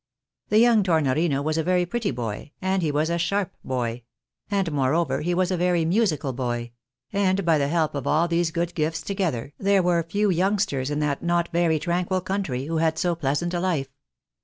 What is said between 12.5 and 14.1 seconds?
who had so pleasant a life.